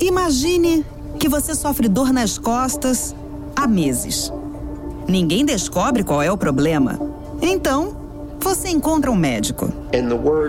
[0.00, 0.86] Imagine
[1.18, 3.14] que você sofre dor nas costas
[3.56, 4.32] há meses.
[5.08, 7.00] Ninguém descobre qual é o problema.
[7.42, 7.96] Então,
[8.40, 9.72] você encontra um médico.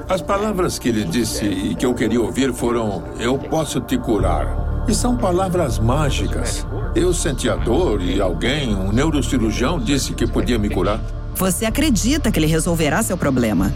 [0.08, 4.86] As palavras que ele disse e que eu queria ouvir foram: Eu posso te curar.
[4.88, 6.66] E são palavras mágicas.
[6.96, 11.00] Eu senti a dor e alguém, um neurocirurgião, disse que podia me curar.
[11.40, 13.72] Você acredita que ele resolverá seu problema.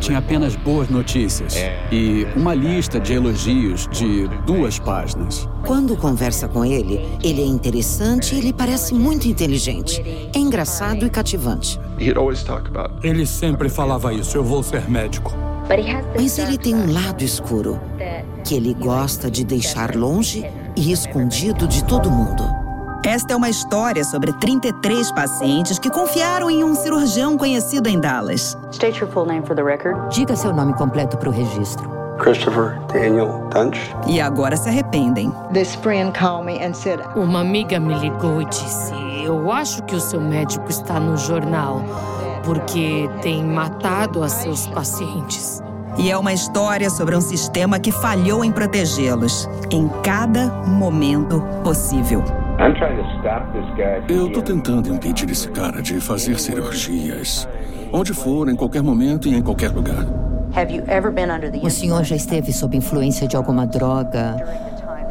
[0.00, 1.54] Tinha apenas boas notícias
[1.92, 5.48] e uma lista de elogios de duas páginas.
[5.64, 10.02] Quando conversa com ele, ele é interessante e ele parece muito inteligente.
[10.34, 11.78] É engraçado e cativante.
[13.00, 15.32] Ele sempre falava isso: eu vou ser médico.
[16.16, 17.80] Mas ele tem um lado escuro
[18.44, 20.44] que ele gosta de deixar longe
[20.76, 22.55] e escondido de todo mundo.
[23.06, 28.58] Esta é uma história sobre 33 pacientes que confiaram em um cirurgião conhecido em Dallas.
[28.72, 30.12] State your full name for the record.
[30.12, 31.88] Diga seu nome completo para o registro.
[32.18, 33.78] Christopher Daniel Dunch.
[34.08, 35.32] E agora se arrependem.
[35.52, 38.92] This friend called me and said, Uma amiga me ligou e disse:
[39.24, 41.84] Eu acho que o seu médico está no jornal
[42.42, 45.62] porque tem matado a seus pacientes.
[45.96, 52.45] E é uma história sobre um sistema que falhou em protegê-los em cada momento possível.
[54.08, 57.46] Eu tô tentando impedir esse cara de fazer cirurgias.
[57.92, 60.06] Onde for, em qualquer momento e em qualquer lugar.
[61.62, 64.36] O senhor já esteve sob influência de alguma droga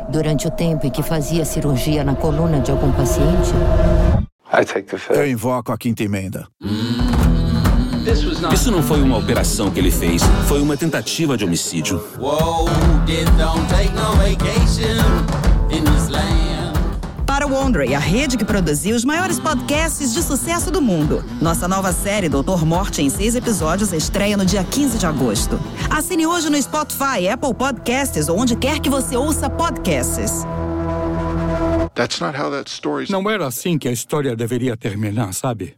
[0.09, 3.53] durante o tempo em que fazia cirurgia na coluna de algum paciente?
[5.09, 6.47] Eu invoco a quinta emenda.
[8.53, 12.03] Isso não foi uma operação que ele fez, foi uma tentativa de homicídio.
[12.19, 12.27] O
[17.55, 21.23] Wondery, a rede que produziu os maiores podcasts de sucesso do mundo.
[21.41, 25.57] Nossa nova série Doutor Morte em seis episódios estreia no dia 15 de agosto.
[25.89, 30.43] Assine hoje no Spotify, Apple Podcasts ou onde quer que você ouça podcasts.
[33.09, 35.77] Não era assim que a história deveria terminar, sabe?